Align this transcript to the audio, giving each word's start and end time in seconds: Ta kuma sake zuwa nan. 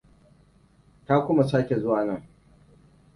Ta 1.05 1.15
kuma 1.25 1.43
sake 1.47 1.75
zuwa 1.81 2.03
nan. 2.05 2.21